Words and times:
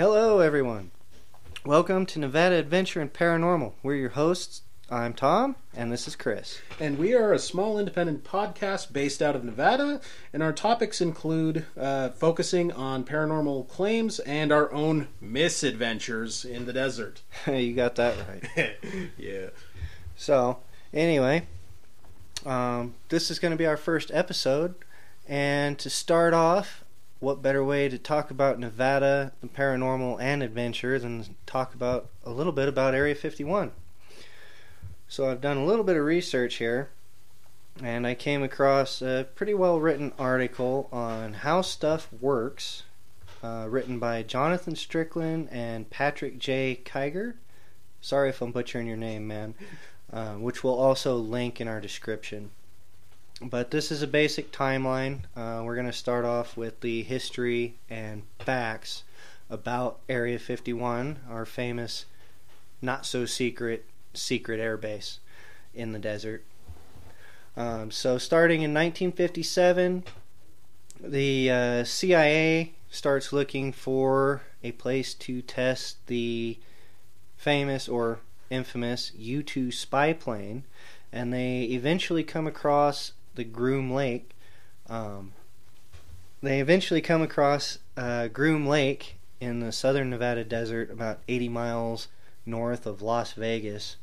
Hello, 0.00 0.40
everyone. 0.40 0.92
Welcome 1.62 2.06
to 2.06 2.18
Nevada 2.18 2.54
Adventure 2.54 3.02
and 3.02 3.12
Paranormal. 3.12 3.74
We're 3.82 3.96
your 3.96 4.08
hosts. 4.08 4.62
I'm 4.90 5.12
Tom, 5.12 5.56
and 5.76 5.92
this 5.92 6.08
is 6.08 6.16
Chris. 6.16 6.62
And 6.80 6.96
we 6.96 7.12
are 7.12 7.34
a 7.34 7.38
small 7.38 7.78
independent 7.78 8.24
podcast 8.24 8.94
based 8.94 9.20
out 9.20 9.36
of 9.36 9.44
Nevada, 9.44 10.00
and 10.32 10.42
our 10.42 10.54
topics 10.54 11.02
include 11.02 11.66
uh, 11.78 12.08
focusing 12.08 12.72
on 12.72 13.04
paranormal 13.04 13.68
claims 13.68 14.20
and 14.20 14.50
our 14.50 14.72
own 14.72 15.08
misadventures 15.20 16.46
in 16.46 16.64
the 16.64 16.72
desert. 16.72 17.20
you 17.46 17.74
got 17.74 17.96
that 17.96 18.14
right. 18.26 18.78
yeah. 19.18 19.48
So, 20.16 20.60
anyway, 20.94 21.46
um, 22.46 22.94
this 23.10 23.30
is 23.30 23.38
going 23.38 23.52
to 23.52 23.58
be 23.58 23.66
our 23.66 23.76
first 23.76 24.10
episode, 24.14 24.76
and 25.28 25.78
to 25.78 25.90
start 25.90 26.32
off, 26.32 26.84
what 27.20 27.42
better 27.42 27.62
way 27.62 27.88
to 27.88 27.98
talk 27.98 28.30
about 28.30 28.58
Nevada, 28.58 29.32
the 29.40 29.46
paranormal, 29.46 30.20
and 30.20 30.42
adventure 30.42 30.98
than 30.98 31.36
talk 31.46 31.74
about 31.74 32.08
a 32.24 32.30
little 32.30 32.52
bit 32.52 32.68
about 32.68 32.94
Area 32.94 33.14
51? 33.14 33.72
So 35.06 35.30
I've 35.30 35.40
done 35.40 35.58
a 35.58 35.64
little 35.64 35.84
bit 35.84 35.96
of 35.96 36.04
research 36.04 36.56
here, 36.56 36.88
and 37.82 38.06
I 38.06 38.14
came 38.14 38.42
across 38.42 39.02
a 39.02 39.26
pretty 39.34 39.54
well 39.54 39.78
written 39.78 40.12
article 40.18 40.88
on 40.90 41.34
how 41.34 41.60
stuff 41.60 42.08
works, 42.20 42.84
uh, 43.42 43.66
written 43.68 43.98
by 43.98 44.22
Jonathan 44.22 44.74
Strickland 44.74 45.48
and 45.50 45.90
Patrick 45.90 46.38
J. 46.38 46.80
Kiger. 46.84 47.34
Sorry 48.00 48.30
if 48.30 48.40
I'm 48.40 48.52
butchering 48.52 48.86
your 48.86 48.96
name, 48.96 49.26
man. 49.26 49.54
Uh, 50.12 50.34
which 50.34 50.64
we'll 50.64 50.78
also 50.78 51.16
link 51.16 51.60
in 51.60 51.68
our 51.68 51.80
description. 51.80 52.50
But 53.42 53.70
this 53.70 53.90
is 53.90 54.02
a 54.02 54.06
basic 54.06 54.52
timeline. 54.52 55.20
Uh, 55.34 55.62
we're 55.64 55.74
going 55.74 55.86
to 55.86 55.92
start 55.92 56.26
off 56.26 56.58
with 56.58 56.80
the 56.80 57.02
history 57.02 57.76
and 57.88 58.24
facts 58.38 59.02
about 59.48 59.98
Area 60.10 60.38
51, 60.38 61.20
our 61.28 61.46
famous, 61.46 62.04
not 62.82 63.06
so 63.06 63.24
secret 63.24 63.86
secret 64.12 64.60
airbase 64.60 65.18
in 65.74 65.92
the 65.92 65.98
desert. 65.98 66.44
Um, 67.56 67.90
so, 67.90 68.18
starting 68.18 68.60
in 68.60 68.74
1957, 68.74 70.04
the 71.02 71.50
uh, 71.50 71.84
CIA 71.84 72.74
starts 72.90 73.32
looking 73.32 73.72
for 73.72 74.42
a 74.62 74.72
place 74.72 75.14
to 75.14 75.40
test 75.40 76.06
the 76.08 76.58
famous 77.38 77.88
or 77.88 78.20
infamous 78.50 79.12
U 79.16 79.42
2 79.42 79.72
spy 79.72 80.12
plane, 80.12 80.64
and 81.10 81.32
they 81.32 81.62
eventually 81.62 82.22
come 82.22 82.46
across 82.46 83.12
the 83.34 83.44
Groom 83.44 83.92
Lake. 83.92 84.30
Um, 84.88 85.32
they 86.42 86.60
eventually 86.60 87.00
come 87.00 87.22
across 87.22 87.78
uh, 87.96 88.28
Groom 88.28 88.66
Lake 88.66 89.18
in 89.40 89.60
the 89.60 89.72
southern 89.72 90.10
Nevada 90.10 90.44
desert, 90.44 90.90
about 90.90 91.20
80 91.28 91.48
miles 91.48 92.08
north 92.44 92.86
of 92.86 93.02
Las 93.02 93.32
Vegas, 93.32 93.96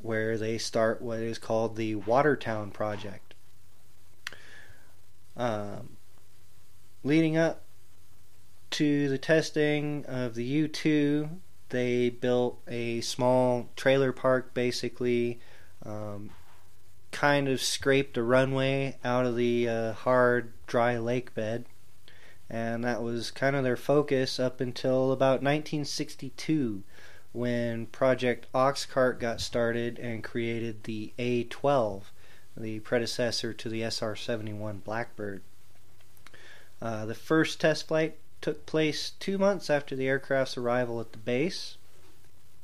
where 0.00 0.36
they 0.36 0.58
start 0.58 1.00
what 1.00 1.20
is 1.20 1.38
called 1.38 1.76
the 1.76 1.94
Watertown 1.94 2.70
Project. 2.70 3.34
Um, 5.36 5.96
leading 7.02 7.36
up 7.36 7.62
to 8.70 9.08
the 9.08 9.18
testing 9.18 10.04
of 10.06 10.34
the 10.34 10.44
U 10.44 10.68
2, 10.68 11.28
they 11.68 12.10
built 12.10 12.60
a 12.68 13.00
small 13.00 13.68
trailer 13.76 14.12
park 14.12 14.54
basically, 14.54 15.40
um, 15.84 16.30
kind 17.16 17.48
of 17.48 17.62
scraped 17.62 18.18
a 18.18 18.22
runway 18.22 18.94
out 19.02 19.24
of 19.24 19.36
the 19.36 19.66
uh, 19.66 19.92
hard, 19.94 20.52
dry 20.66 20.98
lake 20.98 21.32
bed. 21.34 21.64
And 22.50 22.84
that 22.84 23.02
was 23.02 23.30
kind 23.30 23.56
of 23.56 23.64
their 23.64 23.76
focus 23.76 24.38
up 24.38 24.60
until 24.60 25.12
about 25.12 25.42
1962 25.42 26.82
when 27.32 27.86
Project 27.86 28.46
Oxcart 28.54 29.18
got 29.18 29.40
started 29.40 29.98
and 29.98 30.22
created 30.22 30.84
the 30.84 31.14
A 31.18 31.44
12, 31.44 32.12
the 32.54 32.80
predecessor 32.80 33.54
to 33.54 33.68
the 33.70 33.82
SR 33.82 34.14
71 34.14 34.82
Blackbird. 34.84 35.40
Uh, 36.82 37.06
the 37.06 37.14
first 37.14 37.58
test 37.58 37.88
flight 37.88 38.18
took 38.42 38.66
place 38.66 39.12
two 39.18 39.38
months 39.38 39.70
after 39.70 39.96
the 39.96 40.06
aircraft's 40.06 40.58
arrival 40.58 41.00
at 41.00 41.12
the 41.12 41.18
base, 41.18 41.78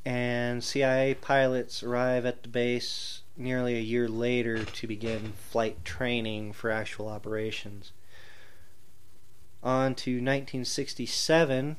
and 0.05 0.63
CIA 0.63 1.15
pilots 1.15 1.81
arrive 1.81 2.27
at 2.27 2.43
the 2.43 2.49
base 2.49 3.22
nearly 3.35 3.75
a 3.75 3.81
year 3.81 4.07
later 4.07 4.63
to 4.63 4.87
begin 4.87 5.33
flight 5.49 5.83
training 5.83 6.53
for 6.53 6.69
actual 6.69 7.07
operations. 7.07 7.91
On 9.63 9.95
to 9.95 10.11
1967 10.11 11.77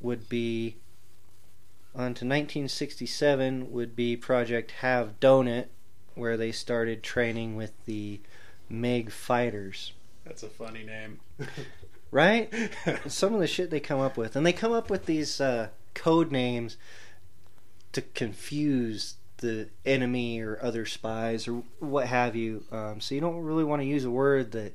would 0.00 0.28
be 0.28 0.76
on 1.94 2.12
to 2.12 2.26
1967 2.26 3.72
would 3.72 3.96
be 3.96 4.16
Project 4.16 4.70
Have 4.82 5.18
Donut, 5.18 5.68
where 6.14 6.36
they 6.36 6.52
started 6.52 7.02
training 7.02 7.56
with 7.56 7.72
the 7.86 8.20
MiG 8.68 9.10
fighters. 9.10 9.92
That's 10.24 10.42
a 10.42 10.48
funny 10.48 10.84
name. 10.84 11.20
right? 12.10 12.52
Some 13.06 13.32
of 13.32 13.40
the 13.40 13.46
shit 13.46 13.70
they 13.70 13.80
come 13.80 14.00
up 14.00 14.18
with. 14.18 14.36
And 14.36 14.44
they 14.44 14.52
come 14.52 14.72
up 14.72 14.90
with 14.90 15.06
these 15.06 15.40
uh, 15.40 15.68
code 15.94 16.30
names 16.30 16.76
to 17.92 18.02
confuse 18.02 19.14
the 19.38 19.68
enemy 19.84 20.40
or 20.40 20.58
other 20.62 20.86
spies 20.86 21.46
or 21.48 21.62
what 21.78 22.06
have 22.06 22.36
you. 22.36 22.64
Um, 22.70 23.00
so 23.00 23.14
you 23.14 23.20
don't 23.20 23.38
really 23.38 23.64
want 23.64 23.82
to 23.82 23.86
use 23.86 24.04
a 24.04 24.10
word 24.10 24.52
that 24.52 24.74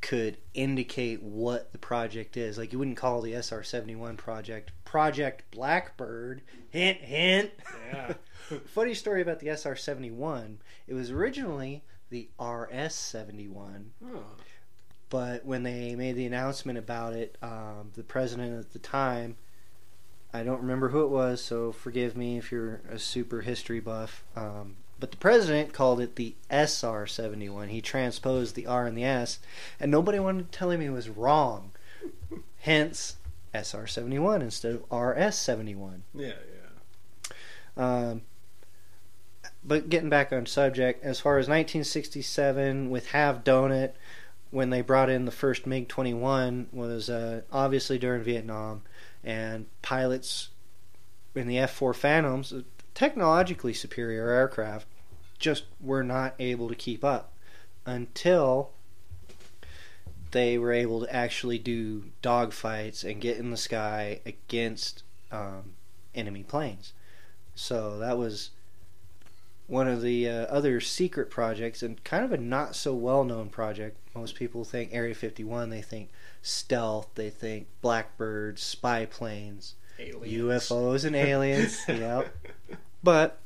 could 0.00 0.36
indicate 0.52 1.22
what 1.22 1.72
the 1.72 1.78
project 1.78 2.36
is. 2.36 2.58
Like 2.58 2.72
you 2.72 2.78
wouldn't 2.78 2.98
call 2.98 3.22
the 3.22 3.34
SR 3.34 3.62
seventy 3.62 3.94
one 3.96 4.16
project 4.16 4.72
Project 4.84 5.50
Blackbird. 5.50 6.42
Hint, 6.70 6.98
hint. 6.98 7.50
Yeah. 7.92 8.14
Funny 8.66 8.94
story 8.94 9.22
about 9.22 9.40
the 9.40 9.48
SR 9.48 9.76
seventy 9.76 10.10
one. 10.10 10.58
It 10.86 10.94
was 10.94 11.10
originally 11.10 11.84
the 12.10 12.28
RS 12.38 12.94
seventy 12.94 13.48
one. 13.48 13.92
But 15.08 15.44
when 15.44 15.62
they 15.62 15.94
made 15.94 16.16
the 16.16 16.26
announcement 16.26 16.78
about 16.78 17.14
it, 17.14 17.38
um, 17.40 17.92
the 17.94 18.02
president 18.02 18.58
at 18.58 18.72
the 18.72 18.78
time, 18.78 19.36
I 20.34 20.42
don't 20.42 20.60
remember 20.60 20.88
who 20.88 21.04
it 21.04 21.10
was, 21.10 21.40
so 21.40 21.70
forgive 21.70 22.16
me 22.16 22.36
if 22.36 22.50
you're 22.50 22.80
a 22.90 22.98
super 22.98 23.42
history 23.42 23.78
buff. 23.78 24.24
Um, 24.34 24.74
but 24.98 25.12
the 25.12 25.16
president 25.16 25.72
called 25.72 26.00
it 26.00 26.16
the 26.16 26.34
SR 26.50 27.06
71. 27.06 27.68
He 27.68 27.80
transposed 27.80 28.56
the 28.56 28.66
R 28.66 28.84
and 28.84 28.98
the 28.98 29.04
S, 29.04 29.38
and 29.78 29.92
nobody 29.92 30.18
wanted 30.18 30.50
to 30.50 30.58
tell 30.58 30.70
him 30.70 30.80
he 30.80 30.88
was 30.88 31.08
wrong. 31.08 31.70
Hence, 32.58 33.16
SR 33.54 33.86
71 33.86 34.42
instead 34.42 34.74
of 34.74 34.92
RS 34.92 35.36
71. 35.36 36.02
Yeah, 36.12 36.32
yeah. 37.76 38.02
Um, 38.10 38.22
but 39.64 39.88
getting 39.88 40.10
back 40.10 40.32
on 40.32 40.46
subject, 40.46 41.04
as 41.04 41.20
far 41.20 41.38
as 41.38 41.44
1967 41.44 42.90
with 42.90 43.10
Have 43.10 43.44
Donut, 43.44 43.92
when 44.50 44.70
they 44.70 44.80
brought 44.80 45.10
in 45.10 45.24
the 45.24 45.30
first 45.30 45.66
MiG 45.66 45.88
21, 45.88 46.68
was 46.72 47.08
uh, 47.08 47.42
obviously 47.52 47.98
during 47.98 48.22
Vietnam, 48.22 48.82
and 49.24 49.66
pilots 49.82 50.50
in 51.34 51.48
the 51.48 51.58
F 51.58 51.72
4 51.72 51.94
Phantoms, 51.94 52.52
technologically 52.94 53.72
superior 53.72 54.28
aircraft, 54.28 54.86
just 55.38 55.64
were 55.80 56.04
not 56.04 56.34
able 56.38 56.68
to 56.68 56.74
keep 56.74 57.04
up 57.04 57.32
until 57.86 58.70
they 60.30 60.58
were 60.58 60.72
able 60.72 61.00
to 61.00 61.14
actually 61.14 61.58
do 61.58 62.04
dogfights 62.22 63.08
and 63.08 63.20
get 63.20 63.38
in 63.38 63.50
the 63.50 63.56
sky 63.56 64.20
against 64.26 65.04
um, 65.30 65.74
enemy 66.14 66.42
planes. 66.42 66.92
So 67.54 67.98
that 67.98 68.18
was 68.18 68.50
one 69.66 69.88
of 69.88 70.02
the 70.02 70.28
uh, 70.28 70.32
other 70.46 70.80
secret 70.80 71.30
projects 71.30 71.82
and 71.82 72.02
kind 72.04 72.24
of 72.24 72.32
a 72.32 72.36
not 72.36 72.74
so 72.74 72.94
well 72.94 73.24
known 73.24 73.48
project. 73.48 73.96
Most 74.14 74.36
people 74.36 74.64
think 74.64 74.90
Area 74.92 75.14
51, 75.14 75.70
they 75.70 75.82
think 75.82 76.10
stealth, 76.42 77.08
they 77.14 77.30
think 77.30 77.66
blackbirds, 77.80 78.62
spy 78.62 79.06
planes, 79.06 79.74
Aliens. 79.98 80.68
UFOs, 80.70 81.04
and 81.04 81.16
aliens. 81.16 81.82
yep. 81.88 82.34
But 83.02 83.38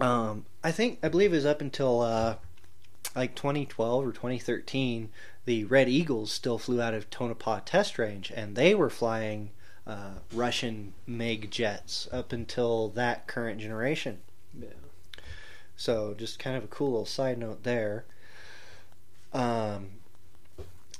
um, 0.00 0.46
I 0.62 0.72
think, 0.72 0.98
I 1.02 1.08
believe 1.08 1.32
it 1.32 1.36
was 1.36 1.46
up 1.46 1.60
until 1.60 2.00
uh, 2.00 2.36
like 3.14 3.34
2012 3.34 4.06
or 4.06 4.12
2013, 4.12 5.10
the 5.44 5.64
Red 5.64 5.88
Eagles 5.88 6.30
still 6.30 6.58
flew 6.58 6.80
out 6.80 6.94
of 6.94 7.10
Tonopah 7.10 7.60
Test 7.64 7.98
Range 7.98 8.30
and 8.34 8.56
they 8.56 8.74
were 8.74 8.90
flying 8.90 9.50
uh, 9.86 10.18
Russian 10.32 10.92
MiG 11.06 11.50
jets 11.50 12.08
up 12.12 12.32
until 12.32 12.90
that 12.90 13.26
current 13.26 13.60
generation. 13.60 14.18
Yeah. 14.58 14.68
So 15.76 16.14
just 16.16 16.38
kind 16.38 16.56
of 16.56 16.64
a 16.64 16.68
cool 16.68 16.90
little 16.90 17.06
side 17.06 17.38
note 17.38 17.62
there. 17.62 18.04
Um, 19.32 19.90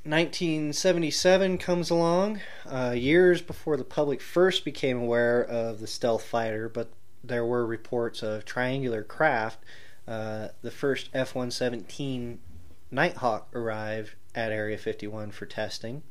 1977 0.04 1.58
comes 1.58 1.90
along, 1.90 2.40
uh, 2.66 2.94
years 2.96 3.42
before 3.42 3.76
the 3.76 3.84
public 3.84 4.20
first 4.22 4.64
became 4.64 4.98
aware 4.98 5.42
of 5.42 5.80
the 5.80 5.86
stealth 5.86 6.24
fighter, 6.24 6.68
but 6.68 6.90
there 7.22 7.44
were 7.44 7.66
reports 7.66 8.22
of 8.22 8.44
triangular 8.44 9.02
craft. 9.02 9.58
Uh, 10.06 10.48
the 10.62 10.70
first 10.70 11.10
F 11.12 11.34
117 11.34 12.38
Nighthawk 12.90 13.48
arrived 13.54 14.12
at 14.34 14.52
Area 14.52 14.78
51 14.78 15.30
for 15.32 15.44
testing. 15.46 16.02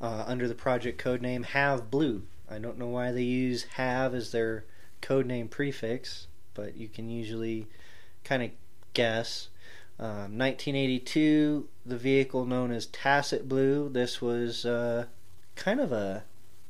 uh, 0.00 0.24
under 0.26 0.48
the 0.48 0.54
project 0.54 1.02
codename 1.02 1.44
Have 1.44 1.90
Blue. 1.90 2.22
I 2.50 2.58
don't 2.58 2.78
know 2.78 2.88
why 2.88 3.12
they 3.12 3.22
use 3.22 3.64
Have 3.74 4.14
as 4.14 4.32
their 4.32 4.64
codename 5.00 5.48
prefix, 5.48 6.26
but 6.54 6.76
you 6.76 6.88
can 6.88 7.08
usually 7.08 7.68
kind 8.24 8.42
of 8.42 8.50
guess. 8.94 9.48
Um, 9.98 10.38
1982, 10.38 11.68
the 11.86 11.96
vehicle 11.96 12.44
known 12.44 12.72
as 12.72 12.86
Tacit 12.86 13.48
Blue. 13.48 13.88
This 13.88 14.20
was 14.20 14.64
uh, 14.64 15.06
kind 15.54 15.80
of 15.80 15.92
a 15.92 16.24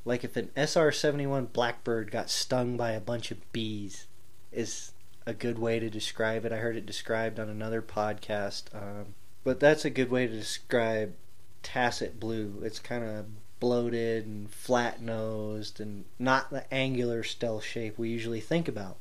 like 0.05 0.25
if 0.25 0.37
an 0.37 0.51
SR 0.57 0.91
71 0.91 1.47
Blackbird 1.47 2.11
got 2.11 2.29
stung 2.29 2.77
by 2.77 2.91
a 2.91 3.01
bunch 3.01 3.31
of 3.31 3.53
bees, 3.53 4.07
is 4.51 4.93
a 5.27 5.33
good 5.33 5.59
way 5.59 5.79
to 5.79 5.89
describe 5.89 6.45
it. 6.45 6.53
I 6.53 6.57
heard 6.57 6.77
it 6.77 6.87
described 6.87 7.39
on 7.39 7.49
another 7.49 7.81
podcast. 7.81 8.65
Um, 8.75 9.15
but 9.45 9.61
that's 9.61 9.85
a 9.85 9.91
good 9.91 10.11
way 10.11 10.27
to 10.27 10.33
describe 10.33 11.15
Tacit 11.63 12.19
Blue. 12.19 12.61
It's 12.63 12.79
kind 12.79 13.05
of 13.05 13.27
bloated 13.61 14.27
and 14.27 14.51
flat 14.51 15.01
nosed 15.01 15.81
and 15.81 16.05
not 16.19 16.51
the 16.51 16.73
angular 16.75 17.23
stealth 17.23 17.65
shape 17.65 17.97
we 17.97 18.09
usually 18.09 18.41
think 18.41 18.67
about. 18.67 18.97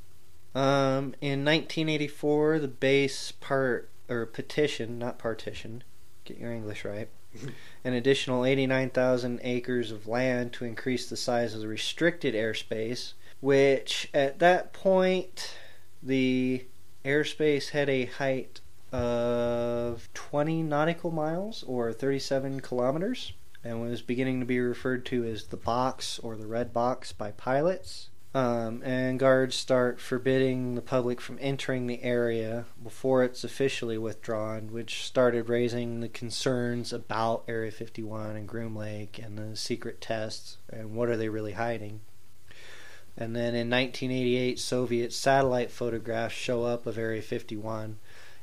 Um, 0.53 1.15
in 1.21 1.45
1984, 1.45 2.59
the 2.59 2.67
base 2.67 3.31
part 3.31 3.89
or 4.11 4.25
petition, 4.25 4.99
not 4.99 5.17
partition, 5.17 5.83
get 6.25 6.37
your 6.37 6.51
English 6.51 6.85
right, 6.85 7.09
an 7.83 7.93
additional 7.93 8.45
89,000 8.45 9.39
acres 9.43 9.91
of 9.91 10.07
land 10.07 10.53
to 10.53 10.65
increase 10.65 11.09
the 11.09 11.17
size 11.17 11.55
of 11.55 11.61
the 11.61 11.67
restricted 11.67 12.35
airspace, 12.35 13.13
which 13.39 14.09
at 14.13 14.39
that 14.39 14.73
point 14.73 15.55
the 16.03 16.65
airspace 17.05 17.69
had 17.69 17.89
a 17.89 18.05
height 18.05 18.61
of 18.91 20.09
20 20.13 20.63
nautical 20.63 21.11
miles 21.11 21.63
or 21.63 21.93
37 21.93 22.59
kilometers 22.59 23.33
and 23.63 23.81
was 23.81 24.01
beginning 24.01 24.39
to 24.39 24.45
be 24.45 24.59
referred 24.59 25.05
to 25.05 25.23
as 25.23 25.45
the 25.45 25.57
box 25.57 26.19
or 26.19 26.35
the 26.35 26.47
red 26.47 26.73
box 26.73 27.11
by 27.11 27.31
pilots. 27.31 28.09
Um, 28.33 28.81
and 28.83 29.19
guards 29.19 29.55
start 29.55 29.99
forbidding 29.99 30.75
the 30.75 30.81
public 30.81 31.19
from 31.19 31.37
entering 31.41 31.87
the 31.87 32.01
area 32.01 32.65
before 32.81 33.25
it's 33.25 33.43
officially 33.43 33.97
withdrawn, 33.97 34.71
which 34.71 35.03
started 35.03 35.49
raising 35.49 35.99
the 35.99 36.07
concerns 36.07 36.93
about 36.93 37.43
Area 37.49 37.71
51 37.71 38.37
and 38.37 38.47
Groom 38.47 38.73
Lake 38.73 39.19
and 39.21 39.37
the 39.37 39.57
secret 39.57 39.99
tests 39.99 40.57
and 40.71 40.95
what 40.95 41.09
are 41.09 41.17
they 41.17 41.27
really 41.27 41.53
hiding. 41.53 41.99
And 43.17 43.35
then 43.35 43.53
in 43.53 43.69
1988, 43.69 44.57
Soviet 44.57 45.11
satellite 45.11 45.69
photographs 45.69 46.33
show 46.33 46.63
up 46.63 46.85
of 46.85 46.97
Area 46.97 47.21
51, 47.21 47.97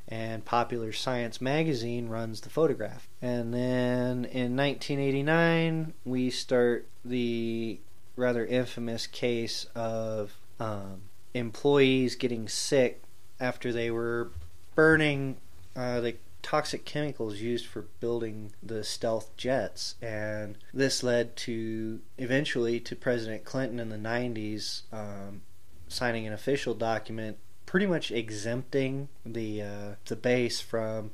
and 0.06 0.44
Popular 0.44 0.92
Science 0.92 1.40
magazine 1.40 2.08
runs 2.08 2.42
the 2.42 2.50
photograph. 2.50 3.08
And 3.22 3.54
then 3.54 4.26
in 4.26 4.54
1989, 4.56 5.94
we 6.04 6.28
start 6.28 6.86
the 7.02 7.80
rather 8.18 8.44
infamous 8.44 9.06
case 9.06 9.66
of 9.74 10.36
um, 10.60 11.02
employees 11.34 12.16
getting 12.16 12.48
sick 12.48 13.02
after 13.40 13.72
they 13.72 13.90
were 13.90 14.32
burning 14.74 15.36
uh, 15.76 16.00
the 16.00 16.16
toxic 16.42 16.84
chemicals 16.84 17.40
used 17.40 17.66
for 17.66 17.82
building 18.00 18.52
the 18.62 18.82
stealth 18.82 19.36
jets. 19.36 19.94
And 20.00 20.56
this 20.72 21.02
led 21.02 21.36
to 21.36 22.00
eventually 22.16 22.80
to 22.80 22.96
president 22.96 23.44
clinton 23.44 23.78
in 23.78 23.88
the 23.88 23.96
90s 23.96 24.82
um, 24.92 25.42
signing 25.88 26.26
an 26.26 26.32
official 26.32 26.74
document 26.74 27.38
pretty 27.66 27.86
much 27.86 28.10
exempting 28.10 29.08
the 29.26 29.62
uh, 29.62 29.90
the 30.06 30.16
base 30.16 30.60
from 30.60 31.10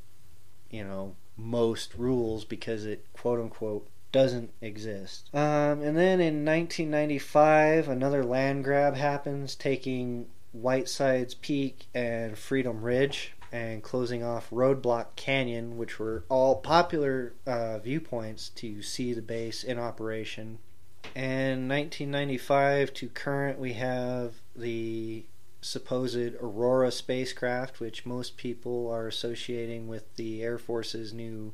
you 0.70 0.84
know 0.84 1.16
most 1.36 1.94
rules 1.94 2.44
because 2.44 2.86
it 2.86 3.04
quote 3.12 3.40
unquote 3.40 3.88
doesn't 4.14 4.50
exist. 4.60 5.28
Um, 5.34 5.82
and 5.82 5.96
then 5.98 6.20
in 6.20 6.44
1995, 6.44 7.88
another 7.88 8.22
land 8.22 8.62
grab 8.62 8.94
happens, 8.94 9.56
taking 9.56 10.26
Whitesides 10.52 11.34
Peak 11.34 11.86
and 11.92 12.38
Freedom 12.38 12.80
Ridge 12.80 13.32
and 13.50 13.82
closing 13.82 14.22
off 14.22 14.48
Roadblock 14.50 15.16
Canyon, 15.16 15.76
which 15.76 15.98
were 15.98 16.22
all 16.28 16.60
popular 16.60 17.32
uh, 17.44 17.80
viewpoints 17.80 18.50
to 18.50 18.82
see 18.82 19.12
the 19.12 19.20
base 19.20 19.64
in 19.64 19.80
operation. 19.80 20.60
And 21.16 21.68
1995 21.68 22.94
to 22.94 23.08
current, 23.08 23.58
we 23.58 23.72
have 23.72 24.34
the 24.54 25.24
supposed 25.60 26.36
Aurora 26.40 26.92
spacecraft, 26.92 27.80
which 27.80 28.06
most 28.06 28.36
people 28.36 28.88
are 28.92 29.08
associating 29.08 29.88
with 29.88 30.14
the 30.14 30.40
Air 30.40 30.58
Force's 30.58 31.12
new 31.12 31.52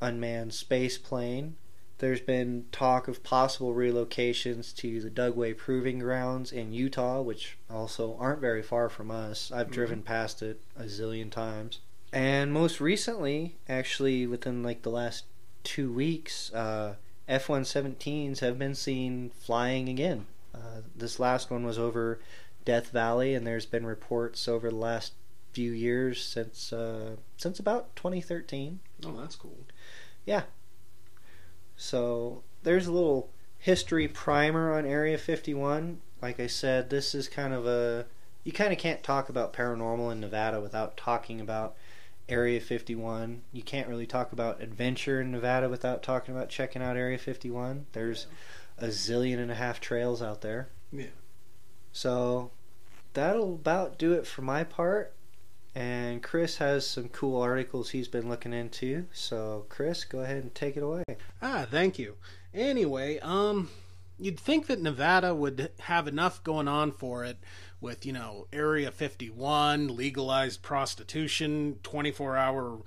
unmanned 0.00 0.54
space 0.54 0.98
plane. 0.98 1.54
There's 2.00 2.20
been 2.20 2.64
talk 2.72 3.08
of 3.08 3.22
possible 3.22 3.74
relocations 3.74 4.74
to 4.76 5.02
the 5.02 5.10
Dugway 5.10 5.54
Proving 5.54 5.98
Grounds 5.98 6.50
in 6.50 6.72
Utah, 6.72 7.20
which 7.20 7.58
also 7.70 8.16
aren't 8.18 8.40
very 8.40 8.62
far 8.62 8.88
from 8.88 9.10
us. 9.10 9.52
I've 9.52 9.66
mm-hmm. 9.66 9.74
driven 9.74 10.02
past 10.02 10.42
it 10.42 10.62
a 10.76 10.84
zillion 10.84 11.30
times. 11.30 11.80
And 12.10 12.52
most 12.54 12.80
recently, 12.80 13.56
actually 13.68 14.26
within 14.26 14.62
like 14.62 14.80
the 14.80 14.90
last 14.90 15.24
two 15.62 15.92
weeks, 15.92 16.50
uh, 16.54 16.94
F 17.28 17.48
117s 17.48 18.40
have 18.40 18.58
been 18.58 18.74
seen 18.74 19.30
flying 19.38 19.88
again. 19.88 20.26
Uh, 20.54 20.80
this 20.96 21.20
last 21.20 21.50
one 21.50 21.64
was 21.64 21.78
over 21.78 22.18
Death 22.64 22.88
Valley, 22.90 23.34
and 23.34 23.46
there's 23.46 23.66
been 23.66 23.84
reports 23.84 24.48
over 24.48 24.70
the 24.70 24.76
last 24.76 25.12
few 25.52 25.70
years 25.70 26.24
since 26.24 26.72
uh, 26.72 27.16
since 27.36 27.58
about 27.58 27.94
2013. 27.94 28.80
Oh, 29.04 29.20
that's 29.20 29.36
cool. 29.36 29.58
Yeah, 30.24 30.42
so 31.80 32.42
there's 32.62 32.86
a 32.86 32.92
little 32.92 33.30
history 33.56 34.06
primer 34.06 34.70
on 34.76 34.84
Area 34.84 35.16
51. 35.16 36.02
Like 36.20 36.38
I 36.38 36.46
said, 36.46 36.90
this 36.90 37.14
is 37.14 37.26
kind 37.26 37.54
of 37.54 37.66
a 37.66 38.04
you 38.44 38.52
kind 38.52 38.70
of 38.70 38.78
can't 38.78 39.02
talk 39.02 39.30
about 39.30 39.54
paranormal 39.54 40.12
in 40.12 40.20
Nevada 40.20 40.60
without 40.60 40.98
talking 40.98 41.40
about 41.40 41.74
Area 42.28 42.60
51. 42.60 43.40
You 43.50 43.62
can't 43.62 43.88
really 43.88 44.06
talk 44.06 44.30
about 44.30 44.60
adventure 44.60 45.22
in 45.22 45.30
Nevada 45.30 45.70
without 45.70 46.02
talking 46.02 46.34
about 46.34 46.50
checking 46.50 46.82
out 46.82 46.98
Area 46.98 47.16
51. 47.16 47.86
There's 47.92 48.26
a 48.76 48.88
zillion 48.88 49.38
and 49.38 49.50
a 49.50 49.54
half 49.54 49.80
trails 49.80 50.20
out 50.20 50.42
there. 50.42 50.68
Yeah. 50.92 51.06
So 51.92 52.50
that'll 53.14 53.54
about 53.54 53.98
do 53.98 54.12
it 54.12 54.26
for 54.26 54.42
my 54.42 54.64
part. 54.64 55.14
And 55.74 56.22
Chris 56.22 56.56
has 56.56 56.86
some 56.86 57.08
cool 57.08 57.40
articles 57.40 57.90
he's 57.90 58.08
been 58.08 58.28
looking 58.28 58.52
into. 58.52 59.06
So, 59.12 59.66
Chris, 59.68 60.04
go 60.04 60.20
ahead 60.20 60.42
and 60.42 60.54
take 60.54 60.76
it 60.76 60.82
away. 60.82 61.04
Ah, 61.40 61.66
thank 61.70 61.98
you. 61.98 62.16
Anyway, 62.52 63.20
um, 63.20 63.70
you'd 64.18 64.40
think 64.40 64.66
that 64.66 64.82
Nevada 64.82 65.34
would 65.34 65.70
have 65.80 66.08
enough 66.08 66.42
going 66.42 66.66
on 66.66 66.90
for 66.90 67.24
it 67.24 67.38
with, 67.80 68.04
you 68.04 68.12
know, 68.12 68.46
Area 68.52 68.90
51, 68.90 69.94
legalized 69.94 70.62
prostitution, 70.62 71.78
24 71.84 72.36
hour 72.36 72.78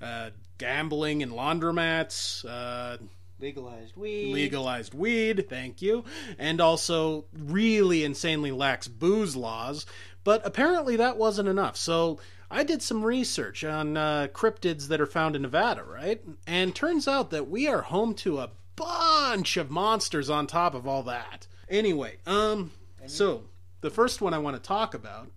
uh, 0.00 0.30
gambling 0.58 1.22
and 1.22 1.32
laundromats, 1.32 2.44
uh, 2.48 2.98
legalized 3.42 3.96
weed. 3.96 4.32
Legalized 4.32 4.94
weed, 4.94 5.46
thank 5.48 5.82
you. 5.82 6.04
And 6.38 6.60
also 6.60 7.26
really 7.36 8.04
insanely 8.04 8.52
lax 8.52 8.88
booze 8.88 9.36
laws. 9.36 9.84
But 10.24 10.40
apparently 10.46 10.96
that 10.96 11.16
wasn't 11.18 11.48
enough. 11.48 11.76
So 11.76 12.20
I 12.50 12.62
did 12.62 12.82
some 12.82 13.02
research 13.02 13.64
on 13.64 13.96
uh, 13.96 14.28
cryptids 14.32 14.88
that 14.88 15.00
are 15.00 15.06
found 15.06 15.34
in 15.34 15.42
Nevada, 15.42 15.82
right? 15.82 16.22
And 16.46 16.74
turns 16.74 17.08
out 17.08 17.30
that 17.30 17.50
we 17.50 17.66
are 17.66 17.82
home 17.82 18.14
to 18.16 18.38
a 18.38 18.50
bunch 18.76 19.56
of 19.56 19.70
monsters 19.70 20.30
on 20.30 20.46
top 20.46 20.74
of 20.74 20.86
all 20.86 21.02
that. 21.02 21.48
Anyway, 21.68 22.18
um, 22.26 22.70
so 23.06 23.44
the 23.80 23.90
first 23.90 24.20
one 24.20 24.34
I 24.34 24.38
want 24.38 24.56
to 24.56 24.62
talk 24.62 24.94
about 24.94 25.30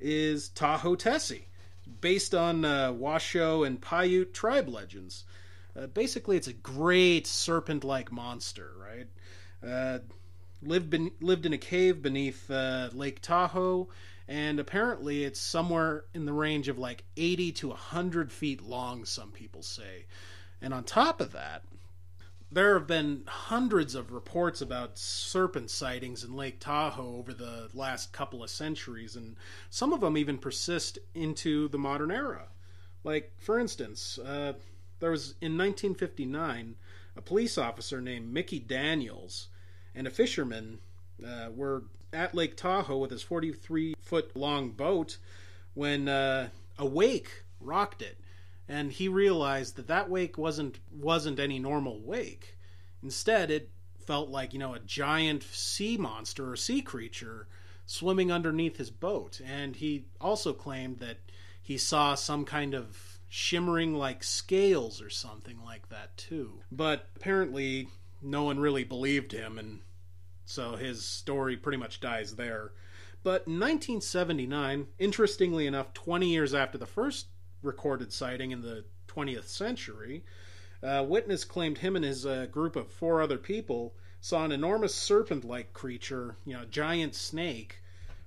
is 0.00 0.48
Tahoe 0.48 0.96
Tessie, 0.96 1.46
based 2.00 2.34
on 2.34 2.64
uh, 2.64 2.92
Washoe 2.92 3.62
and 3.62 3.80
Paiute 3.80 4.34
tribe 4.34 4.68
legends. 4.68 5.24
Uh, 5.76 5.86
basically, 5.86 6.36
it's 6.36 6.48
a 6.48 6.52
great 6.52 7.26
serpent-like 7.26 8.12
monster, 8.12 8.72
right? 8.78 9.06
Uh, 9.66 9.98
lived 10.62 10.90
ben- 10.90 11.12
lived 11.20 11.46
in 11.46 11.52
a 11.52 11.58
cave 11.58 12.02
beneath 12.02 12.50
uh, 12.50 12.90
Lake 12.92 13.20
Tahoe 13.20 13.88
and 14.28 14.60
apparently 14.60 15.24
it's 15.24 15.40
somewhere 15.40 16.04
in 16.14 16.24
the 16.24 16.32
range 16.32 16.68
of 16.68 16.78
like 16.78 17.04
80 17.16 17.52
to 17.52 17.68
100 17.68 18.30
feet 18.30 18.62
long 18.62 19.04
some 19.04 19.32
people 19.32 19.62
say 19.62 20.06
and 20.60 20.72
on 20.72 20.84
top 20.84 21.20
of 21.20 21.32
that 21.32 21.64
there 22.52 22.74
have 22.78 22.86
been 22.86 23.22
hundreds 23.26 23.94
of 23.94 24.12
reports 24.12 24.60
about 24.60 24.98
serpent 24.98 25.70
sightings 25.70 26.22
in 26.22 26.36
Lake 26.36 26.60
Tahoe 26.60 27.16
over 27.16 27.32
the 27.32 27.70
last 27.72 28.12
couple 28.12 28.44
of 28.44 28.50
centuries, 28.50 29.16
and 29.16 29.36
some 29.70 29.94
of 29.94 30.00
them 30.02 30.18
even 30.18 30.36
persist 30.36 30.98
into 31.14 31.68
the 31.68 31.78
modern 31.78 32.10
era. 32.10 32.48
Like, 33.04 33.32
for 33.38 33.58
instance, 33.58 34.18
uh, 34.18 34.52
there 35.02 35.10
was 35.10 35.34
in 35.40 35.58
1959 35.58 36.76
a 37.16 37.20
police 37.20 37.58
officer 37.58 38.00
named 38.00 38.32
Mickey 38.32 38.60
Daniels 38.60 39.48
and 39.96 40.06
a 40.06 40.10
fisherman 40.10 40.78
uh, 41.26 41.48
were 41.52 41.82
at 42.12 42.36
Lake 42.36 42.56
Tahoe 42.56 42.98
with 42.98 43.10
his 43.10 43.22
43 43.22 43.94
foot 44.00 44.36
long 44.36 44.70
boat 44.70 45.18
when 45.74 46.08
uh, 46.08 46.50
a 46.78 46.86
wake 46.86 47.42
rocked 47.60 48.00
it, 48.00 48.16
and 48.68 48.92
he 48.92 49.08
realized 49.08 49.74
that 49.74 49.88
that 49.88 50.08
wake 50.08 50.38
wasn't 50.38 50.78
wasn't 50.92 51.40
any 51.40 51.58
normal 51.58 52.00
wake. 52.00 52.56
Instead, 53.02 53.50
it 53.50 53.70
felt 54.06 54.28
like, 54.28 54.52
you 54.52 54.58
know, 54.60 54.74
a 54.74 54.78
giant 54.78 55.42
sea 55.42 55.96
monster 55.96 56.48
or 56.48 56.56
sea 56.56 56.80
creature 56.80 57.48
swimming 57.86 58.30
underneath 58.30 58.76
his 58.76 58.90
boat. 58.90 59.40
And 59.44 59.74
he 59.74 60.04
also 60.20 60.52
claimed 60.52 61.00
that 61.00 61.18
he 61.60 61.76
saw 61.76 62.14
some 62.14 62.44
kind 62.44 62.74
of 62.74 63.11
shimmering 63.34 63.94
like 63.94 64.22
scales 64.22 65.00
or 65.00 65.08
something 65.08 65.58
like 65.64 65.88
that 65.88 66.14
too. 66.18 66.60
But 66.70 67.08
apparently 67.16 67.88
no 68.20 68.42
one 68.42 68.60
really 68.60 68.84
believed 68.84 69.32
him 69.32 69.56
and 69.56 69.80
so 70.44 70.76
his 70.76 71.02
story 71.02 71.56
pretty 71.56 71.78
much 71.78 71.98
dies 71.98 72.36
there. 72.36 72.72
But 73.22 73.46
in 73.46 73.58
1979, 73.58 74.88
interestingly 74.98 75.66
enough, 75.66 75.94
20 75.94 76.28
years 76.28 76.52
after 76.52 76.76
the 76.76 76.84
first 76.84 77.28
recorded 77.62 78.12
sighting 78.12 78.50
in 78.50 78.60
the 78.60 78.84
20th 79.08 79.46
century, 79.46 80.26
a 80.82 81.02
witness 81.02 81.46
claimed 81.46 81.78
him 81.78 81.96
and 81.96 82.04
his 82.04 82.26
uh, 82.26 82.44
group 82.50 82.76
of 82.76 82.92
four 82.92 83.22
other 83.22 83.38
people 83.38 83.94
saw 84.20 84.44
an 84.44 84.52
enormous 84.52 84.94
serpent 84.94 85.42
like 85.42 85.72
creature, 85.72 86.36
you 86.44 86.52
know, 86.52 86.66
giant 86.66 87.14
snake, 87.14 87.80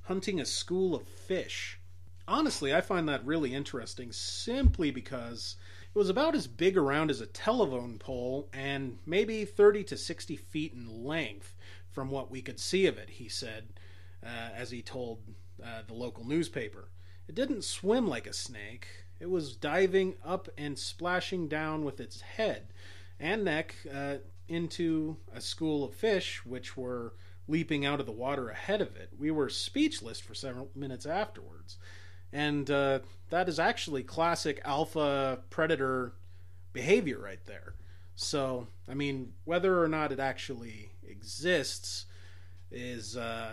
hunting 0.06 0.42
a 0.42 0.46
school 0.46 0.96
of 0.96 1.08
fish. 1.08 1.80
Honestly, 2.28 2.74
I 2.74 2.82
find 2.82 3.08
that 3.08 3.26
really 3.26 3.54
interesting 3.54 4.12
simply 4.12 4.90
because 4.90 5.58
it 5.94 5.98
was 5.98 6.10
about 6.10 6.34
as 6.34 6.48
big 6.48 6.76
around 6.76 7.12
as 7.12 7.22
a 7.22 7.28
telephone 7.28 8.00
pole 8.00 8.50
and 8.52 8.98
maybe 9.06 9.46
30 9.46 9.84
to 9.86 9.98
60 9.98 10.36
feet 10.36 10.74
in 10.74 11.06
length 11.06 11.56
from 11.92 12.10
what 12.10 12.32
we 12.32 12.42
could 12.42 12.60
see 12.60 12.88
of 12.88 12.98
it, 12.98 13.12
he 13.12 13.30
said, 13.30 13.74
uh, 14.24 14.50
as 14.56 14.72
he 14.72 14.82
told 14.82 15.20
uh, 15.64 15.84
the 15.88 15.94
local 15.94 16.26
newspaper. 16.26 16.90
It 17.28 17.36
didn't 17.36 17.64
swim 17.64 18.08
like 18.08 18.26
a 18.26 18.34
snake. 18.34 18.88
It 19.20 19.30
was 19.30 19.56
diving 19.56 20.16
up 20.26 20.50
and 20.58 20.78
splashing 20.80 21.48
down 21.48 21.86
with 21.86 22.00
its 22.00 22.22
head 22.22 22.74
and 23.20 23.46
neck 23.46 23.76
uh, 23.94 24.16
into 24.48 25.18
a 25.34 25.42
school 25.42 25.84
of 25.84 25.94
fish, 25.94 26.44
which 26.44 26.76
were 26.76 27.14
leaping 27.48 27.86
out 27.86 28.00
of 28.00 28.08
the 28.08 28.12
water 28.12 28.50
ahead 28.50 28.82
of 28.82 28.96
it. 28.96 29.12
We 29.18 29.30
were 29.30 29.50
speechless 29.50 30.20
for 30.20 30.34
several 30.34 30.70
minutes 30.76 31.06
afterwards. 31.06 31.78
And 32.36 32.70
uh, 32.70 33.00
that 33.30 33.48
is 33.48 33.60
actually 33.60 34.04
classic 34.04 34.60
alpha 34.66 35.40
predator 35.50 36.12
behavior 36.74 37.18
right 37.18 37.40
there. 37.46 37.76
So, 38.18 38.68
I 38.90 38.94
mean, 38.94 39.32
whether 39.46 39.82
or 39.82 39.88
not 39.88 40.12
it 40.12 40.20
actually 40.20 40.90
exists 41.08 42.08
is 42.70 43.16
uh, 43.16 43.52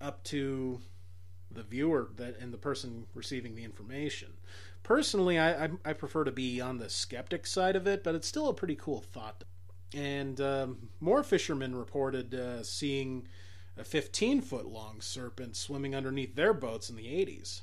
up 0.00 0.22
to 0.24 0.80
the 1.50 1.64
viewer 1.64 2.10
that 2.14 2.38
and 2.38 2.52
the 2.52 2.58
person 2.58 3.06
receiving 3.12 3.56
the 3.56 3.64
information. 3.64 4.28
Personally, 4.84 5.36
I, 5.36 5.64
I, 5.64 5.70
I 5.84 5.92
prefer 5.92 6.22
to 6.22 6.30
be 6.30 6.60
on 6.60 6.78
the 6.78 6.88
skeptic 6.88 7.44
side 7.44 7.74
of 7.74 7.88
it, 7.88 8.04
but 8.04 8.14
it's 8.14 8.28
still 8.28 8.48
a 8.48 8.54
pretty 8.54 8.76
cool 8.76 9.00
thought. 9.00 9.42
And 9.96 10.40
um, 10.40 10.90
more 11.00 11.24
fishermen 11.24 11.74
reported 11.74 12.36
uh, 12.36 12.62
seeing 12.62 13.26
a 13.76 13.82
15 13.82 14.42
foot 14.42 14.66
long 14.66 15.00
serpent 15.00 15.56
swimming 15.56 15.96
underneath 15.96 16.36
their 16.36 16.54
boats 16.54 16.88
in 16.88 16.94
the 16.94 17.06
80s. 17.06 17.62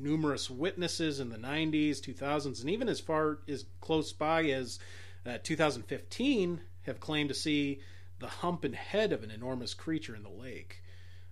Numerous 0.00 0.50
witnesses 0.50 1.20
in 1.20 1.28
the 1.28 1.36
90s, 1.36 2.00
2000s, 2.00 2.60
and 2.60 2.70
even 2.70 2.88
as 2.88 3.00
far 3.00 3.38
as 3.48 3.66
close 3.80 4.12
by 4.12 4.44
as 4.44 4.78
uh, 5.26 5.38
2015 5.42 6.60
have 6.82 7.00
claimed 7.00 7.28
to 7.28 7.34
see 7.34 7.80
the 8.18 8.26
hump 8.26 8.64
and 8.64 8.74
head 8.74 9.12
of 9.12 9.22
an 9.22 9.30
enormous 9.30 9.74
creature 9.74 10.16
in 10.16 10.22
the 10.22 10.28
lake. 10.28 10.82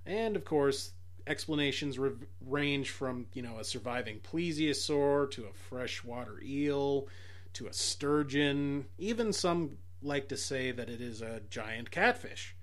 And 0.04 0.36
of 0.36 0.44
course, 0.44 0.92
explanations 1.26 1.98
re- 1.98 2.12
range 2.46 2.90
from, 2.90 3.26
you 3.34 3.42
know, 3.42 3.58
a 3.58 3.64
surviving 3.64 4.20
plesiosaur 4.20 5.30
to 5.32 5.44
a 5.44 5.52
freshwater 5.52 6.40
eel 6.42 7.08
to 7.54 7.66
a 7.66 7.72
sturgeon. 7.72 8.86
Even 8.98 9.32
some 9.32 9.78
like 10.02 10.28
to 10.28 10.36
say 10.36 10.70
that 10.70 10.88
it 10.88 11.00
is 11.00 11.20
a 11.20 11.40
giant 11.50 11.90
catfish. 11.90 12.56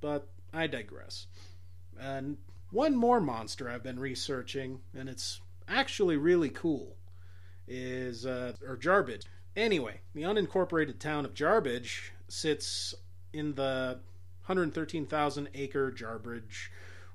But 0.00 0.28
I 0.52 0.66
digress. 0.66 1.26
And 1.98 2.38
one 2.70 2.96
more 2.96 3.20
monster 3.20 3.68
I've 3.68 3.82
been 3.82 3.98
researching, 3.98 4.80
and 4.96 5.08
it's 5.08 5.40
actually 5.68 6.16
really 6.16 6.50
cool, 6.50 6.96
is 7.66 8.26
uh, 8.26 8.54
or 8.66 8.76
Jarbidge. 8.76 9.24
Anyway, 9.56 10.00
the 10.14 10.22
unincorporated 10.22 10.98
town 10.98 11.24
of 11.24 11.34
Jarbidge 11.34 12.10
sits 12.28 12.94
in 13.32 13.54
the 13.54 13.98
113,000 14.46 15.48
acre 15.54 15.90
Jarbidge 15.90 16.68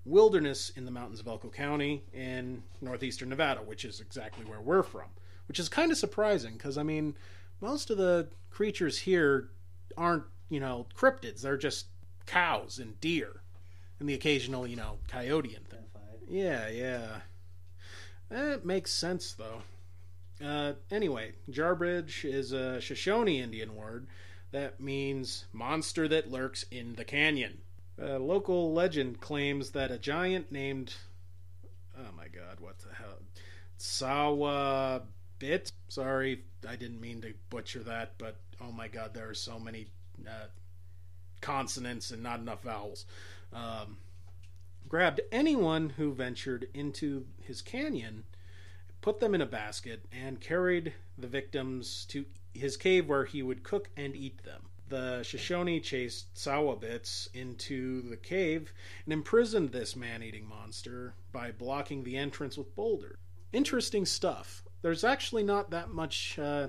wilderness 0.06 0.70
in 0.70 0.86
the 0.86 0.92
mountains 0.92 1.20
of 1.20 1.28
Elko 1.28 1.50
County 1.50 2.04
in 2.14 2.64
northeastern 2.82 3.30
Nevada, 3.30 3.62
which 3.62 3.86
is 3.86 4.00
exactly 4.00 4.46
where 4.46 4.62
we're 4.62 4.84
from. 4.84 5.08
Which 5.48 5.60
is 5.60 5.70
kind 5.70 5.92
of 5.92 5.98
surprising 5.98 6.54
because, 6.54 6.78
I 6.78 6.84
mean, 6.84 7.16
most 7.62 7.90
of 7.90 7.98
the 7.98 8.28
creatures 8.50 9.00
here 9.00 9.50
aren't, 9.98 10.24
you 10.50 10.60
know, 10.60 10.88
cryptids. 10.96 11.42
They're 11.42 11.58
just 11.58 11.88
cows 12.26 12.80
and 12.80 13.00
deer 13.00 13.42
and 14.00 14.10
the 14.10 14.14
occasional, 14.14 14.68
you 14.68 14.76
know, 14.76 14.98
coyote 15.08 15.56
and 15.56 15.68
thing. 15.68 15.80
Yeah, 16.28 16.70
yeah. 16.70 17.18
It 18.32 18.66
makes 18.66 18.92
sense, 18.92 19.34
though. 19.34 19.62
Uh, 20.44 20.74
anyway, 20.92 21.34
Jarbidge 21.50 22.26
is 22.26 22.52
a 22.52 22.82
Shoshone 22.82 23.40
Indian 23.42 23.76
word 23.76 24.08
that 24.52 24.80
means 24.80 25.46
monster 25.54 26.08
that 26.08 26.32
lurks 26.32 26.64
in 26.72 26.96
the 26.96 27.06
canyon. 27.06 27.60
A 27.98 28.20
local 28.20 28.74
legend 28.74 29.22
claims 29.22 29.72
that 29.72 29.92
a 29.92 29.98
giant 29.98 30.52
named. 30.52 30.96
Oh 31.98 32.12
my 32.18 32.28
god, 32.28 32.60
what 32.60 32.80
the 32.80 32.94
hell? 32.96 33.20
Sawa 33.78 35.04
Bit? 35.40 35.72
Sorry, 35.88 36.44
I 36.68 36.76
didn't 36.76 37.00
mean 37.00 37.22
to 37.22 37.34
butcher 37.50 37.84
that, 37.84 38.14
but 38.18 38.38
oh 38.62 38.72
my 38.72 38.88
god, 38.88 39.14
there 39.14 39.30
are 39.30 39.34
so 39.34 39.60
many 39.60 39.88
uh, 40.28 40.48
consonants 41.42 42.12
and 42.12 42.24
not 42.24 42.40
enough 42.40 42.64
vowels. 42.64 43.06
Um, 43.54 43.98
grabbed 44.88 45.22
anyone 45.32 45.92
who 45.92 46.14
ventured 46.14 46.68
into 46.74 47.26
his 47.42 47.62
canyon, 47.62 48.24
put 49.02 49.20
them 49.20 49.36
in 49.36 49.42
a 49.42 49.46
basket, 49.46 50.06
and 50.12 50.40
carried 50.40 50.94
the 51.18 51.28
victims 51.28 52.06
to 52.10 52.26
his 52.54 52.78
cave 52.78 53.08
where 53.08 53.26
he 53.26 53.42
would 53.42 53.64
cook 53.64 53.90
and 53.98 54.16
eat 54.16 54.44
them. 54.44 54.70
The 54.88 55.24
Shoshone 55.24 55.80
chased 55.80 56.34
Sawabits 56.36 57.28
into 57.34 58.08
the 58.08 58.18
cave 58.18 58.72
and 59.06 59.14
imprisoned 59.14 59.72
this 59.72 59.96
man 59.96 60.22
eating 60.22 60.48
monster 60.48 61.16
by 61.32 61.52
blocking 61.52 62.04
the 62.04 62.18
entrance 62.18 62.58
with 62.58 62.76
boulders. 62.76 63.18
Interesting 63.52 64.06
stuff. 64.06 64.64
There's 64.82 65.04
actually 65.04 65.44
not 65.44 65.72
that 65.72 65.90
much 65.90 66.38
uh, 66.38 66.68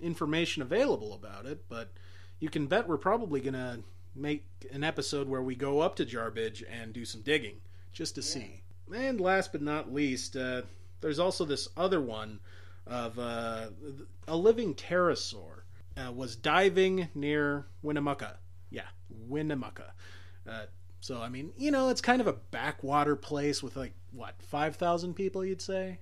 information 0.00 0.62
available 0.62 1.14
about 1.14 1.46
it, 1.46 1.64
but 1.68 1.92
you 2.38 2.48
can 2.48 2.66
bet 2.66 2.88
we're 2.88 2.96
probably 2.96 3.40
going 3.40 3.54
to 3.54 3.80
make 4.14 4.44
an 4.72 4.84
episode 4.84 5.28
where 5.28 5.42
we 5.42 5.54
go 5.54 5.80
up 5.80 5.96
to 5.96 6.06
Jarbidge 6.06 6.62
and 6.70 6.92
do 6.92 7.04
some 7.04 7.22
digging 7.22 7.56
just 7.92 8.14
to 8.16 8.20
yeah. 8.20 8.26
see. 8.26 8.62
And 8.94 9.20
last 9.20 9.52
but 9.52 9.62
not 9.62 9.92
least, 9.92 10.36
uh, 10.36 10.62
there's 11.00 11.18
also 11.18 11.44
this 11.44 11.68
other 11.76 12.00
one 12.00 12.40
of 12.86 13.18
uh, 13.18 13.68
a 14.28 14.36
living 14.36 14.74
pterosaur 14.74 15.62
uh, 15.96 16.12
was 16.12 16.36
diving 16.36 17.08
near 17.14 17.66
Winnemucca. 17.82 18.38
Yeah, 18.70 18.88
Winnemucca. 19.28 19.92
Uh, 20.48 20.64
so 21.00 21.20
I 21.20 21.28
mean, 21.28 21.52
you 21.56 21.70
know, 21.70 21.88
it's 21.88 22.00
kind 22.00 22.20
of 22.20 22.26
a 22.26 22.32
backwater 22.32 23.16
place 23.16 23.62
with 23.62 23.76
like 23.76 23.92
what 24.12 24.34
five 24.42 24.76
thousand 24.76 25.14
people, 25.14 25.44
you'd 25.44 25.62
say. 25.62 25.98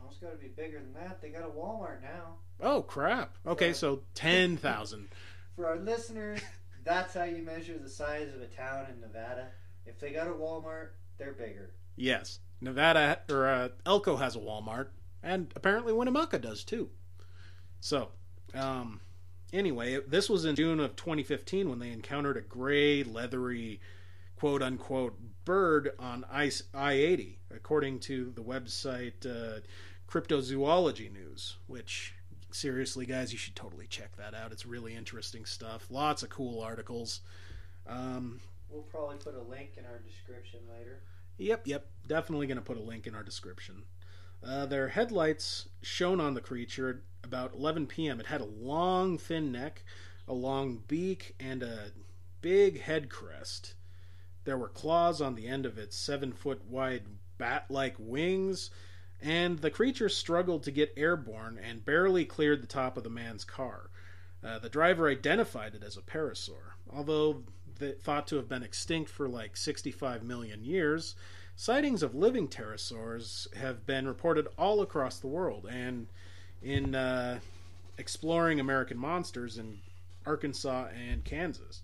Oh, 0.00 0.08
it's 0.08 0.18
got 0.18 0.30
to 0.30 0.36
be 0.36 0.48
bigger 0.48 0.78
than 0.78 0.92
that. 0.94 1.20
They 1.20 1.28
got 1.28 1.42
a 1.42 1.50
Walmart 1.50 2.02
now. 2.02 2.36
Oh 2.60 2.82
crap! 2.82 3.36
Okay, 3.46 3.72
so, 3.72 3.96
so 3.96 4.02
ten 4.14 4.56
thousand. 4.56 5.08
For 5.56 5.66
our 5.66 5.76
listeners, 5.76 6.40
that's 6.84 7.14
how 7.14 7.24
you 7.24 7.42
measure 7.42 7.78
the 7.78 7.88
size 7.88 8.34
of 8.34 8.42
a 8.42 8.46
town 8.46 8.86
in 8.90 9.00
Nevada. 9.00 9.48
If 9.86 9.98
they 9.98 10.10
got 10.10 10.28
a 10.28 10.32
Walmart, 10.32 10.90
they're 11.18 11.32
bigger. 11.32 11.70
Yes, 11.96 12.40
Nevada 12.60 13.20
or 13.28 13.48
uh, 13.48 13.68
Elko 13.84 14.16
has 14.16 14.36
a 14.36 14.40
Walmart, 14.40 14.88
and 15.22 15.52
apparently 15.56 15.92
Winnemucca 15.92 16.38
does 16.38 16.64
too. 16.64 16.90
So, 17.80 18.10
um, 18.54 19.00
anyway, 19.52 19.98
this 20.06 20.30
was 20.30 20.44
in 20.44 20.56
June 20.56 20.80
of 20.80 20.96
2015 20.96 21.68
when 21.68 21.78
they 21.78 21.90
encountered 21.90 22.36
a 22.36 22.40
gray, 22.40 23.02
leathery, 23.02 23.80
quote 24.36 24.62
unquote, 24.62 25.18
bird 25.44 25.92
on 25.98 26.24
I 26.30 26.50
80, 26.74 27.40
according 27.54 28.00
to 28.00 28.32
the 28.34 28.42
website 28.42 29.26
uh, 29.26 29.60
Cryptozoology 30.08 31.12
News, 31.12 31.56
which, 31.66 32.14
seriously, 32.54 33.06
guys, 33.06 33.32
you 33.32 33.38
should 33.38 33.56
totally 33.56 33.86
check 33.86 34.16
that 34.16 34.34
out. 34.34 34.52
It's 34.52 34.66
really 34.66 34.94
interesting 34.94 35.44
stuff. 35.44 35.86
Lots 35.90 36.22
of 36.22 36.30
cool 36.30 36.60
articles. 36.60 37.20
Um, 37.86 38.40
we'll 38.70 38.82
probably 38.82 39.16
put 39.16 39.34
a 39.34 39.42
link 39.42 39.72
in 39.76 39.84
our 39.84 39.98
description 39.98 40.60
later. 40.70 41.00
Yep, 41.38 41.66
yep. 41.66 41.86
Definitely 42.06 42.46
going 42.46 42.58
to 42.58 42.62
put 42.62 42.76
a 42.76 42.82
link 42.82 43.06
in 43.06 43.14
our 43.14 43.22
description. 43.22 43.82
Uh, 44.44 44.66
their 44.66 44.88
headlights 44.88 45.68
shone 45.82 46.20
on 46.20 46.34
the 46.34 46.40
creature 46.40 46.90
at 46.90 46.96
about 47.24 47.54
11 47.54 47.86
p.m. 47.86 48.20
It 48.20 48.26
had 48.26 48.40
a 48.40 48.44
long, 48.44 49.18
thin 49.18 49.52
neck, 49.52 49.84
a 50.26 50.34
long 50.34 50.82
beak, 50.88 51.34
and 51.38 51.62
a 51.62 51.92
big 52.40 52.80
head 52.80 53.08
crest. 53.08 53.74
There 54.44 54.58
were 54.58 54.68
claws 54.68 55.20
on 55.20 55.36
the 55.36 55.46
end 55.46 55.64
of 55.64 55.78
its 55.78 55.96
seven 55.96 56.32
foot 56.32 56.64
wide 56.64 57.04
bat 57.38 57.66
like 57.68 57.94
wings, 57.98 58.70
and 59.22 59.58
the 59.60 59.70
creature 59.70 60.08
struggled 60.08 60.62
to 60.64 60.70
get 60.70 60.92
airborne 60.96 61.58
and 61.58 61.84
barely 61.84 62.24
cleared 62.24 62.62
the 62.62 62.66
top 62.66 62.96
of 62.96 63.04
the 63.04 63.10
man's 63.10 63.44
car. 63.44 63.90
Uh, 64.44 64.58
the 64.58 64.68
driver 64.68 65.08
identified 65.08 65.74
it 65.74 65.84
as 65.84 65.96
a 65.96 66.02
parasaur. 66.02 66.74
Although 66.92 67.44
thought 68.02 68.26
to 68.28 68.36
have 68.36 68.48
been 68.48 68.62
extinct 68.62 69.10
for 69.10 69.28
like 69.28 69.56
65 69.56 70.22
million 70.22 70.64
years, 70.64 71.14
sightings 71.56 72.02
of 72.02 72.14
living 72.14 72.48
pterosaurs 72.48 73.52
have 73.56 73.86
been 73.86 74.06
reported 74.06 74.46
all 74.58 74.82
across 74.82 75.18
the 75.18 75.26
world. 75.26 75.66
And 75.70 76.08
in 76.62 76.94
uh, 76.94 77.40
exploring 77.98 78.60
American 78.60 78.98
monsters 78.98 79.58
in 79.58 79.78
Arkansas 80.24 80.88
and 80.94 81.24
Kansas. 81.24 81.82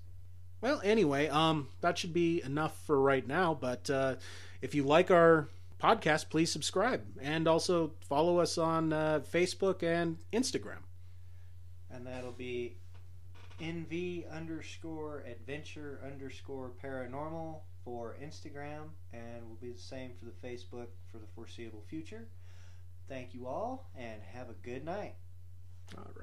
Well, 0.60 0.80
anyway, 0.82 1.28
um, 1.28 1.68
that 1.80 1.98
should 1.98 2.12
be 2.12 2.42
enough 2.42 2.76
for 2.86 3.00
right 3.00 3.26
now. 3.26 3.56
But 3.60 3.88
uh, 3.90 4.16
if 4.60 4.74
you 4.74 4.82
like 4.82 5.10
our 5.10 5.48
podcast, 5.78 6.28
please 6.30 6.50
subscribe 6.52 7.02
and 7.20 7.46
also 7.48 7.92
follow 8.00 8.38
us 8.38 8.58
on 8.58 8.92
uh, 8.92 9.20
Facebook 9.32 9.82
and 9.82 10.18
Instagram. 10.32 10.82
And 11.90 12.06
that'll 12.06 12.32
be 12.32 12.76
NV 13.60 14.30
underscore 14.30 15.24
adventure 15.26 16.00
underscore 16.04 16.70
paranormal 16.82 17.60
for 17.84 18.16
Instagram, 18.22 18.90
and 19.12 19.48
will 19.48 19.56
be 19.60 19.70
the 19.70 19.78
same 19.78 20.12
for 20.18 20.26
the 20.26 20.46
Facebook 20.46 20.88
for 21.10 21.18
the 21.18 21.26
foreseeable 21.34 21.82
future. 21.88 22.28
Thank 23.08 23.34
you 23.34 23.46
all, 23.46 23.88
and 23.96 24.20
have 24.32 24.50
a 24.50 24.54
good 24.62 24.84
night. 24.84 25.14
All 25.96 26.04
right. 26.04 26.14